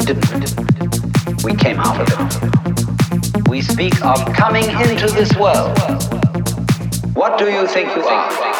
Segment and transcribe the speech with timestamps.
[0.00, 1.44] We didn't.
[1.44, 3.48] We came out of it.
[3.48, 5.78] We speak of coming into this world.
[7.14, 8.59] What do you think you are?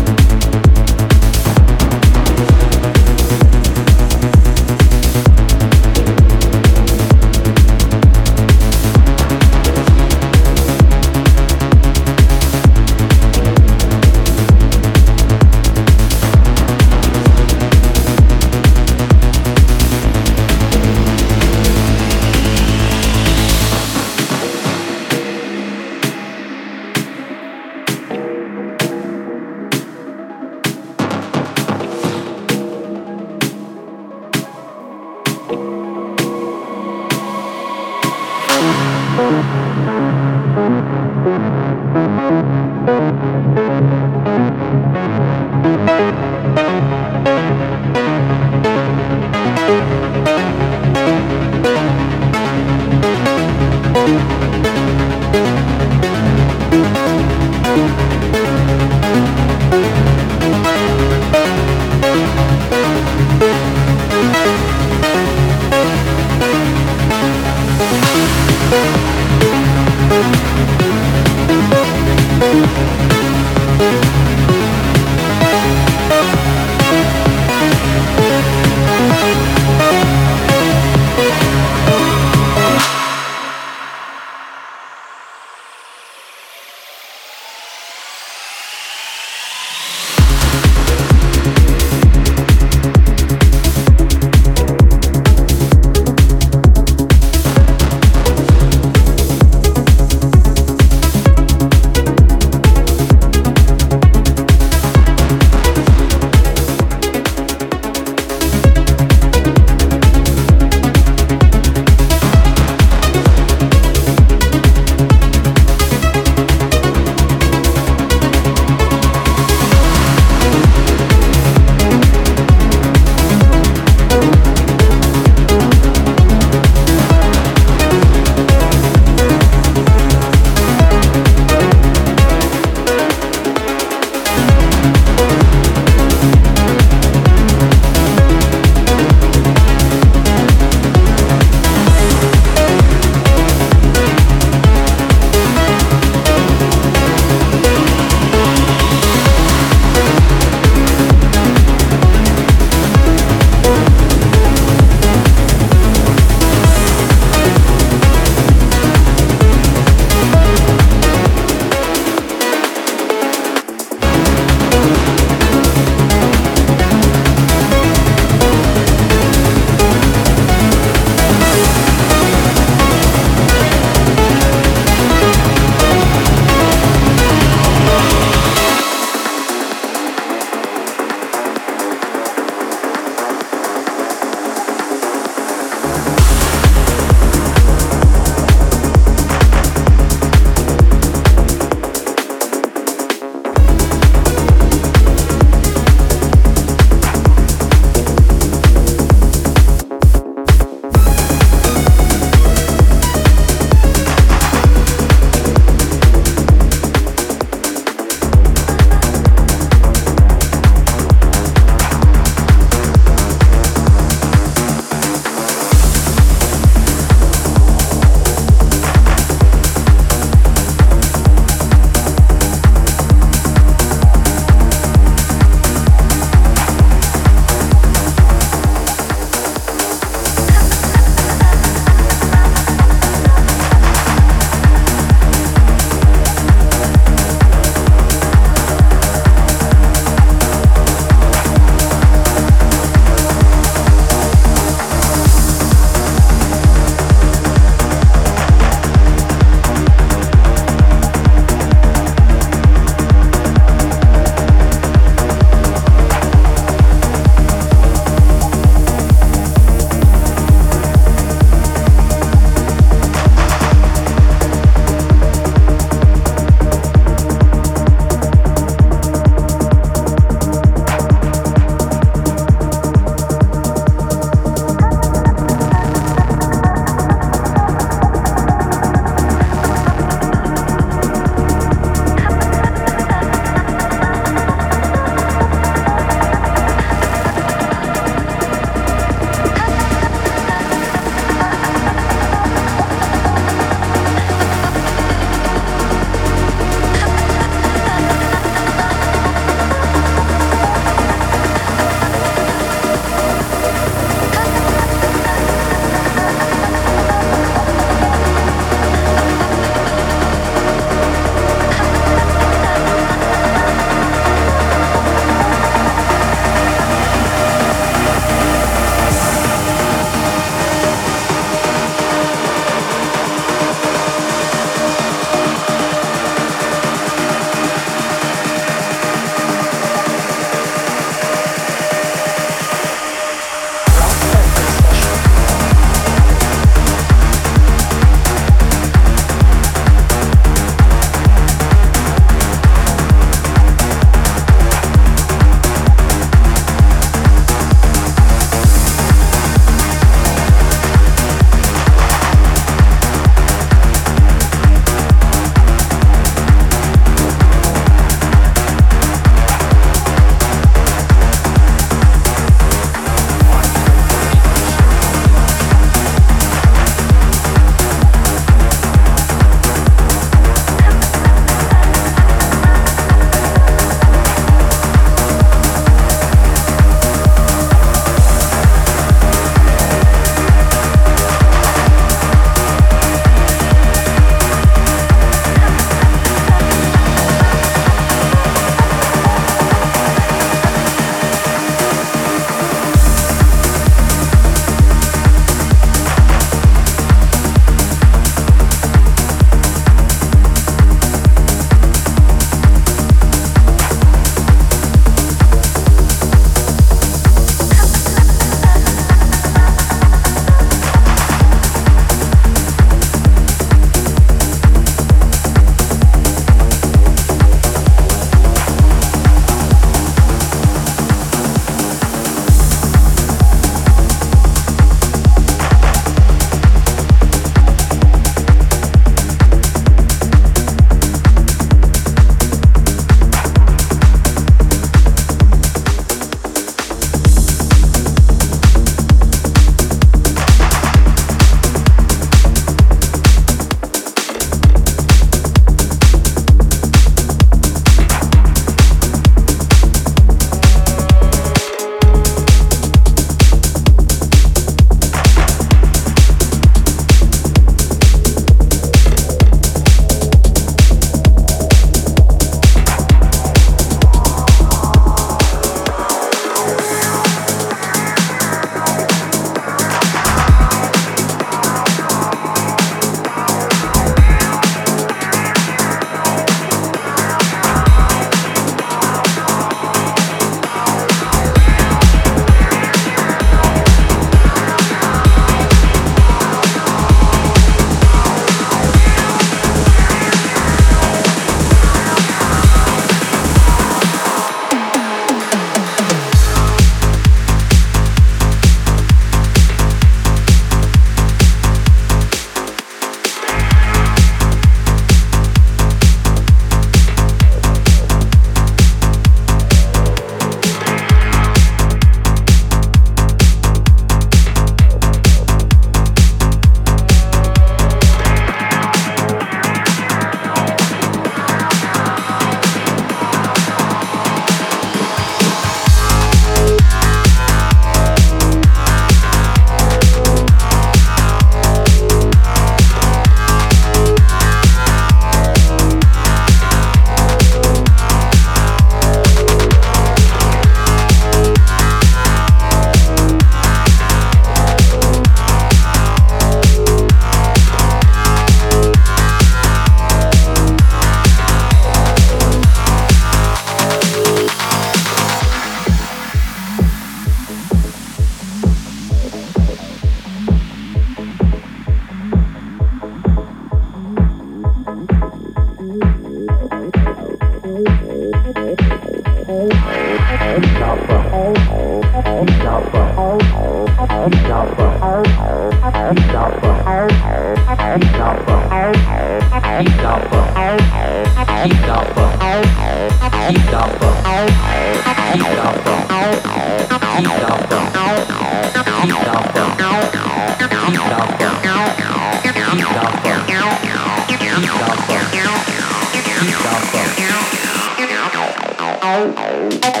[599.60, 600.00] Now.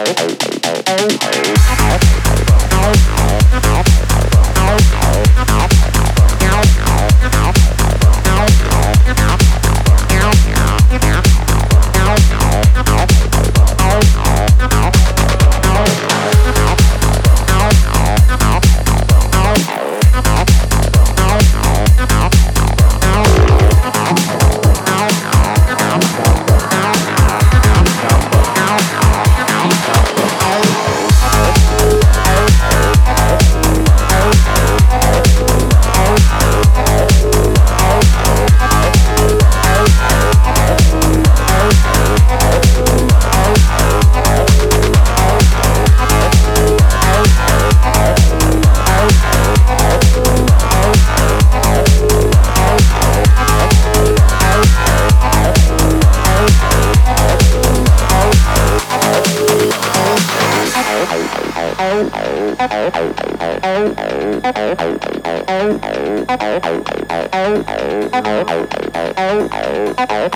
[70.20, 70.28] Hãy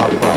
[0.00, 0.29] subscribe